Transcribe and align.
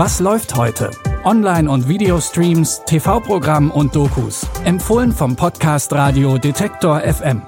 Was 0.00 0.20
läuft 0.20 0.54
heute? 0.54 0.92
Online- 1.24 1.68
und 1.68 1.88
Videostreams, 1.88 2.82
TV-Programm 2.86 3.72
und 3.72 3.96
Dokus. 3.96 4.46
Empfohlen 4.64 5.10
vom 5.10 5.34
Podcast 5.34 5.92
Radio 5.92 6.38
Detektor 6.38 7.00
FM. 7.00 7.42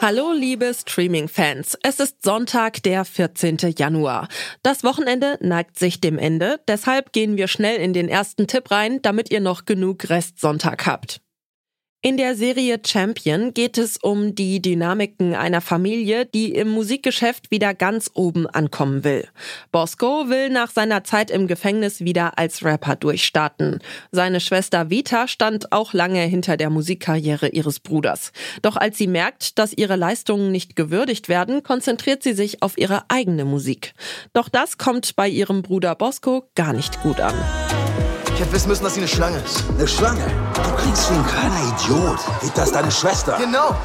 Hallo 0.00 0.32
liebe 0.32 0.72
Streaming-Fans. 0.72 1.76
Es 1.82 1.98
ist 1.98 2.22
Sonntag, 2.22 2.84
der 2.84 3.04
14. 3.04 3.56
Januar. 3.76 4.28
Das 4.62 4.84
Wochenende 4.84 5.36
neigt 5.40 5.76
sich 5.76 6.00
dem 6.00 6.18
Ende, 6.18 6.60
deshalb 6.68 7.12
gehen 7.12 7.36
wir 7.36 7.48
schnell 7.48 7.78
in 7.80 7.92
den 7.92 8.08
ersten 8.08 8.46
Tipp 8.46 8.70
rein, 8.70 9.02
damit 9.02 9.32
ihr 9.32 9.40
noch 9.40 9.64
genug 9.64 10.08
Restsonntag 10.08 10.86
habt. 10.86 11.23
In 12.06 12.18
der 12.18 12.34
Serie 12.36 12.78
Champion 12.86 13.54
geht 13.54 13.78
es 13.78 13.96
um 13.96 14.34
die 14.34 14.60
Dynamiken 14.60 15.34
einer 15.34 15.62
Familie, 15.62 16.26
die 16.26 16.52
im 16.52 16.68
Musikgeschäft 16.68 17.50
wieder 17.50 17.72
ganz 17.72 18.10
oben 18.12 18.46
ankommen 18.46 19.04
will. 19.04 19.26
Bosco 19.72 20.28
will 20.28 20.50
nach 20.50 20.70
seiner 20.70 21.04
Zeit 21.04 21.30
im 21.30 21.46
Gefängnis 21.46 22.00
wieder 22.00 22.36
als 22.38 22.62
Rapper 22.62 22.96
durchstarten. 22.96 23.78
Seine 24.12 24.40
Schwester 24.40 24.90
Vita 24.90 25.28
stand 25.28 25.72
auch 25.72 25.94
lange 25.94 26.20
hinter 26.20 26.58
der 26.58 26.68
Musikkarriere 26.68 27.48
ihres 27.48 27.80
Bruders. 27.80 28.32
Doch 28.60 28.76
als 28.76 28.98
sie 28.98 29.06
merkt, 29.06 29.58
dass 29.58 29.72
ihre 29.72 29.96
Leistungen 29.96 30.52
nicht 30.52 30.76
gewürdigt 30.76 31.30
werden, 31.30 31.62
konzentriert 31.62 32.22
sie 32.22 32.34
sich 32.34 32.62
auf 32.62 32.76
ihre 32.76 33.04
eigene 33.08 33.46
Musik. 33.46 33.94
Doch 34.34 34.50
das 34.50 34.76
kommt 34.76 35.16
bei 35.16 35.26
ihrem 35.26 35.62
Bruder 35.62 35.94
Bosco 35.94 36.50
gar 36.54 36.74
nicht 36.74 37.00
gut 37.00 37.18
an. 37.20 37.32
Ich 38.34 38.40
hätte 38.40 38.52
wissen 38.52 38.68
müssen, 38.68 38.82
dass 38.82 38.94
sie 38.94 39.00
eine 39.00 39.08
Schlange 39.08 39.38
ist. 39.38 39.62
Eine 39.78 39.86
Schlange? 39.86 40.26
Du 40.54 40.82
klingst 40.82 41.08
wie 41.08 41.14
ein 41.14 41.24
kleiner 41.24 41.60
Idiot. 41.68 42.18
Ist 42.42 42.58
das 42.58 42.72
deine 42.72 42.90
Schwester? 42.90 43.36
Genau. 43.38 43.76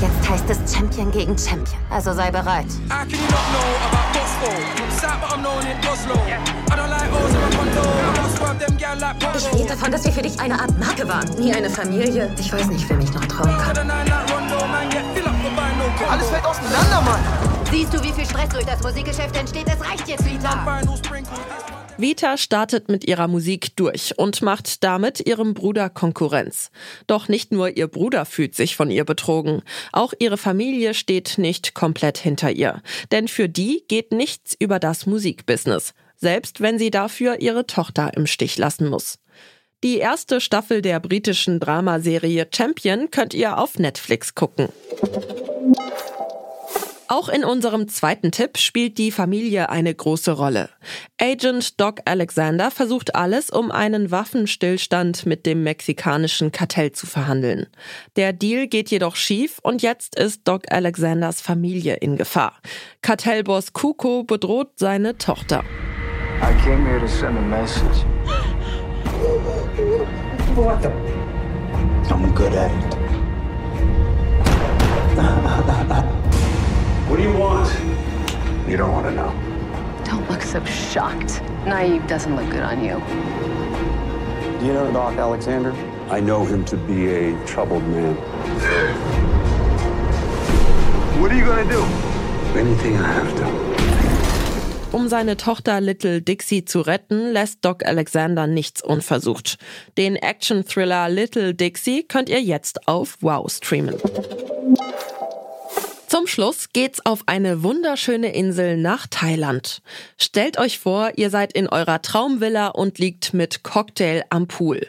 Jetzt 0.00 0.30
heißt 0.30 0.44
es 0.48 0.74
Champion 0.74 1.12
gegen 1.12 1.36
Champion. 1.36 1.78
Also 1.90 2.14
sei 2.14 2.30
bereit. 2.30 2.64
Ich 9.36 9.52
rede 9.52 9.68
davon, 9.68 9.92
dass 9.92 10.04
wir 10.04 10.12
für 10.12 10.22
dich 10.22 10.40
eine 10.40 10.58
Art 10.58 10.78
Marke 10.78 11.06
waren. 11.06 11.28
Nie 11.38 11.52
eine 11.52 11.68
Familie. 11.68 12.34
Ich 12.38 12.50
weiß 12.50 12.66
nicht, 12.68 12.88
wem 12.88 13.00
ich 13.00 13.12
noch 13.12 13.26
trauen 13.26 13.58
kann. 13.58 13.90
Alles 16.10 16.28
fällt 16.30 16.46
auseinander, 16.46 17.00
Mann. 17.02 17.20
Siehst 17.70 17.92
du, 17.92 18.02
wie 18.02 18.12
viel 18.12 18.24
Stress 18.24 18.48
durch 18.48 18.64
das 18.64 18.82
Musikgeschäft 18.82 19.36
entsteht? 19.36 19.66
Es 19.66 19.86
reicht 19.86 20.08
jetzt, 20.08 20.24
Vita. 20.24 20.64
Vita 21.98 22.36
startet 22.36 22.88
mit 22.88 23.06
ihrer 23.06 23.28
Musik 23.28 23.76
durch 23.76 24.18
und 24.18 24.42
macht 24.42 24.82
damit 24.82 25.26
ihrem 25.26 25.54
Bruder 25.54 25.90
Konkurrenz. 25.90 26.70
Doch 27.06 27.28
nicht 27.28 27.52
nur 27.52 27.76
ihr 27.76 27.86
Bruder 27.86 28.24
fühlt 28.24 28.54
sich 28.54 28.76
von 28.76 28.90
ihr 28.90 29.04
betrogen, 29.04 29.62
auch 29.92 30.12
ihre 30.18 30.38
Familie 30.38 30.94
steht 30.94 31.38
nicht 31.38 31.74
komplett 31.74 32.18
hinter 32.18 32.50
ihr. 32.50 32.82
Denn 33.10 33.28
für 33.28 33.48
die 33.48 33.84
geht 33.88 34.12
nichts 34.12 34.56
über 34.58 34.78
das 34.78 35.06
Musikbusiness, 35.06 35.94
selbst 36.16 36.60
wenn 36.60 36.78
sie 36.78 36.90
dafür 36.90 37.40
ihre 37.40 37.66
Tochter 37.66 38.12
im 38.16 38.26
Stich 38.26 38.58
lassen 38.58 38.88
muss. 38.88 39.18
Die 39.84 39.98
erste 39.98 40.40
Staffel 40.40 40.80
der 40.80 41.00
britischen 41.00 41.58
Dramaserie 41.58 42.46
Champion 42.54 43.10
könnt 43.10 43.34
ihr 43.34 43.58
auf 43.58 43.78
Netflix 43.78 44.34
gucken. 44.34 44.68
Auch 47.12 47.28
in 47.28 47.44
unserem 47.44 47.88
zweiten 47.88 48.30
Tipp 48.30 48.56
spielt 48.56 48.96
die 48.96 49.10
Familie 49.10 49.68
eine 49.68 49.94
große 49.94 50.32
Rolle. 50.32 50.70
Agent 51.20 51.78
Doc 51.78 52.00
Alexander 52.06 52.70
versucht 52.70 53.14
alles, 53.14 53.50
um 53.50 53.70
einen 53.70 54.10
Waffenstillstand 54.10 55.26
mit 55.26 55.44
dem 55.44 55.62
mexikanischen 55.62 56.52
Kartell 56.52 56.92
zu 56.92 57.06
verhandeln. 57.06 57.66
Der 58.16 58.32
Deal 58.32 58.66
geht 58.66 58.90
jedoch 58.90 59.16
schief 59.16 59.58
und 59.62 59.82
jetzt 59.82 60.18
ist 60.18 60.48
Doc 60.48 60.62
Alexanders 60.72 61.42
Familie 61.42 61.96
in 61.96 62.16
Gefahr. 62.16 62.54
Kartellboss 63.02 63.74
Kuko 63.74 64.24
bedroht 64.24 64.70
seine 64.76 65.18
Tochter. 65.18 65.64
I 66.40 66.54
came 66.64 66.86
here 66.86 66.98
to 66.98 67.06
send 67.06 67.36
a 67.36 67.42
message. 67.42 68.06
What 70.54 70.80
the? 70.80 70.88
I'm 72.08 72.34
good 72.34 72.54
at 72.54 72.70
it. 72.70 73.01
You 78.72 78.78
don't 78.78 78.92
want 78.92 79.04
to 79.04 79.12
know. 79.12 79.30
Don't 80.02 80.26
look 80.30 80.40
so 80.40 80.64
shocked. 80.64 81.42
Naive 81.66 82.06
doesn't 82.06 82.34
look 82.34 82.48
good 82.48 82.62
on 82.62 82.82
you. 82.82 83.02
Do 84.60 84.64
you 84.64 84.72
know 84.72 84.90
Doc 84.90 85.18
Alexander? 85.18 85.74
I 86.08 86.20
know 86.20 86.46
him 86.46 86.64
to 86.64 86.78
be 86.78 87.10
a 87.10 87.44
troubled 87.44 87.86
man. 87.88 88.14
What 91.20 91.30
are 91.30 91.36
you 91.36 91.44
gonna 91.44 91.68
do? 91.68 91.82
Anything 92.58 92.96
I 92.96 93.12
have 93.12 93.36
to. 93.36 94.96
Um 94.96 95.08
seine 95.08 95.36
Tochter 95.36 95.82
Little 95.82 96.22
Dixie 96.22 96.64
zu 96.64 96.80
retten, 96.80 97.30
lässt 97.30 97.62
Doc 97.66 97.84
Alexander 97.84 98.46
nichts 98.46 98.82
unversucht. 98.82 99.58
Den 99.98 100.16
Action-Thriller 100.16 101.10
Little 101.10 101.52
Dixie 101.52 102.04
könnt 102.04 102.30
ihr 102.30 102.40
jetzt 102.40 102.88
auf 102.88 103.18
Wow 103.20 103.52
streamen. 103.52 103.96
Zum 106.12 106.26
Schluss 106.26 106.74
geht's 106.74 107.06
auf 107.06 107.22
eine 107.24 107.62
wunderschöne 107.62 108.34
Insel 108.34 108.76
nach 108.76 109.06
Thailand. 109.06 109.80
Stellt 110.18 110.58
euch 110.58 110.78
vor, 110.78 111.12
ihr 111.16 111.30
seid 111.30 111.54
in 111.54 111.70
eurer 111.70 112.02
Traumvilla 112.02 112.68
und 112.68 112.98
liegt 112.98 113.32
mit 113.32 113.62
Cocktail 113.62 114.22
am 114.28 114.46
Pool. 114.46 114.86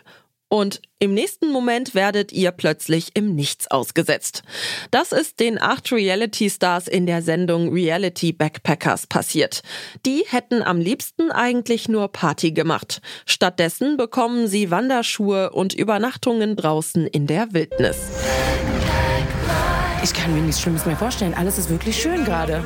Und 0.50 0.82
im 1.00 1.14
nächsten 1.14 1.50
Moment 1.50 1.96
werdet 1.96 2.34
ihr 2.34 2.52
plötzlich 2.52 3.12
im 3.14 3.36
Nichts 3.36 3.72
ausgesetzt. 3.72 4.44
Das 4.92 5.14
ist 5.14 5.40
den 5.40 5.62
acht 5.62 5.94
Reality-Stars 5.94 6.90
in 6.90 7.06
der 7.06 7.22
Sendung 7.22 7.72
Reality 7.72 8.34
Backpackers 8.34 9.08
passiert. 9.08 9.62
Die 10.06 10.26
hätten 10.28 10.62
am 10.62 10.82
liebsten 10.82 11.32
eigentlich 11.32 11.88
nur 11.88 12.10
Party 12.10 12.52
gemacht. 12.52 13.00
Stattdessen 13.26 13.96
bekommen 13.96 14.50
sie 14.50 14.72
Wanderschuhe 14.72 15.52
und 15.52 15.74
Übernachtungen 15.74 16.58
draußen 16.58 17.08
in 17.08 17.28
der 17.28 17.54
Wildnis. 17.54 17.96
Ich 20.04 20.14
kann 20.14 20.34
mir 20.36 20.42
nichts 20.42 20.60
Schlimmes 20.60 20.86
mehr 20.86 20.98
vorstellen. 20.98 21.34
Alles 21.34 21.58
ist 21.58 21.70
wirklich 21.70 21.96
schön 22.02 22.26
gerade. 22.26 22.62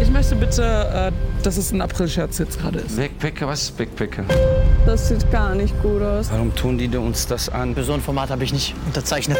Ich 0.00 0.08
möchte 0.10 0.34
bitte, 0.34 1.12
äh, 1.12 1.42
dass 1.42 1.58
es 1.58 1.72
ein 1.72 1.82
April-Scherz 1.82 2.38
jetzt 2.38 2.58
gerade 2.58 2.78
ist. 2.78 2.96
Backpacker, 2.96 3.46
was 3.46 3.64
ist 3.64 3.76
Backpacker? 3.76 4.24
Das 4.86 5.08
sieht 5.08 5.30
gar 5.30 5.54
nicht 5.54 5.74
gut 5.82 6.00
aus. 6.00 6.30
Warum 6.30 6.54
tun 6.54 6.78
die 6.78 6.88
uns 6.96 7.26
das 7.26 7.50
an? 7.50 7.74
Für 7.74 7.84
so 7.84 7.92
ein 7.92 8.00
Format 8.00 8.30
habe 8.30 8.44
ich 8.44 8.54
nicht 8.54 8.74
unterzeichnet. 8.86 9.38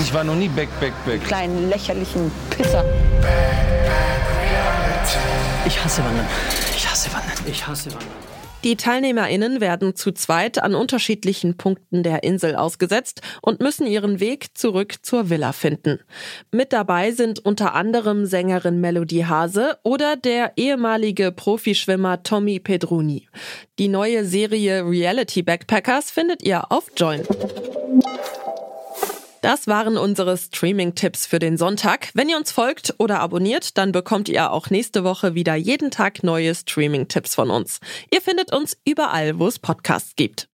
Ich 0.00 0.14
war 0.14 0.22
noch 0.22 0.36
nie 0.36 0.48
Back, 0.48 0.68
Back, 0.78 0.92
Back. 1.04 1.24
Kleinen 1.24 1.68
lächerlichen 1.68 2.30
Pisser. 2.50 2.84
Ich 5.66 5.84
hasse 5.84 6.04
Wandern. 6.04 6.26
Ich 6.76 6.88
hasse 6.88 7.12
Wandern. 7.12 7.36
Ich 7.44 7.66
hasse 7.66 7.90
Wandern. 7.92 8.31
Die 8.64 8.76
TeilnehmerInnen 8.76 9.60
werden 9.60 9.96
zu 9.96 10.12
zweit 10.12 10.62
an 10.62 10.76
unterschiedlichen 10.76 11.56
Punkten 11.56 12.04
der 12.04 12.22
Insel 12.22 12.54
ausgesetzt 12.54 13.20
und 13.40 13.60
müssen 13.60 13.88
ihren 13.88 14.20
Weg 14.20 14.56
zurück 14.56 14.94
zur 15.02 15.30
Villa 15.30 15.52
finden. 15.52 15.98
Mit 16.52 16.72
dabei 16.72 17.10
sind 17.10 17.44
unter 17.44 17.74
anderem 17.74 18.24
Sängerin 18.24 18.80
Melody 18.80 19.22
Hase 19.22 19.78
oder 19.82 20.14
der 20.16 20.52
ehemalige 20.56 21.32
Profischwimmer 21.32 22.22
Tommy 22.22 22.60
Pedroni. 22.60 23.28
Die 23.80 23.88
neue 23.88 24.24
Serie 24.24 24.84
Reality 24.86 25.42
Backpackers 25.42 26.12
findet 26.12 26.44
ihr 26.44 26.70
auf 26.70 26.86
Join. 26.96 27.22
Das 29.42 29.66
waren 29.66 29.98
unsere 29.98 30.38
Streaming-Tipps 30.38 31.26
für 31.26 31.40
den 31.40 31.56
Sonntag. 31.56 32.10
Wenn 32.14 32.28
ihr 32.28 32.36
uns 32.36 32.52
folgt 32.52 32.94
oder 32.98 33.18
abonniert, 33.18 33.76
dann 33.76 33.90
bekommt 33.90 34.28
ihr 34.28 34.52
auch 34.52 34.70
nächste 34.70 35.02
Woche 35.02 35.34
wieder 35.34 35.56
jeden 35.56 35.90
Tag 35.90 36.22
neue 36.22 36.54
Streaming-Tipps 36.54 37.34
von 37.34 37.50
uns. 37.50 37.80
Ihr 38.12 38.22
findet 38.22 38.54
uns 38.54 38.78
überall, 38.84 39.40
wo 39.40 39.48
es 39.48 39.58
Podcasts 39.58 40.14
gibt. 40.14 40.48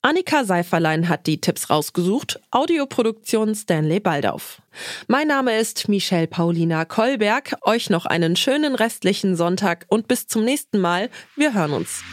Annika 0.00 0.44
Seiferlein 0.44 1.08
hat 1.08 1.26
die 1.26 1.40
Tipps 1.40 1.70
rausgesucht, 1.70 2.40
Audioproduktion 2.52 3.56
Stanley 3.56 3.98
Baldauf. 3.98 4.62
Mein 5.08 5.26
Name 5.26 5.58
ist 5.58 5.88
Michelle 5.88 6.28
Paulina 6.28 6.84
Kolberg. 6.84 7.56
Euch 7.62 7.90
noch 7.90 8.06
einen 8.06 8.36
schönen 8.36 8.76
restlichen 8.76 9.34
Sonntag 9.34 9.86
und 9.88 10.06
bis 10.06 10.28
zum 10.28 10.44
nächsten 10.44 10.78
Mal. 10.78 11.10
Wir 11.34 11.52
hören 11.52 11.72
uns. 11.72 12.04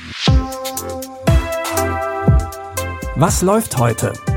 Was 3.15 3.43
läuft 3.43 3.77
heute? 3.77 4.13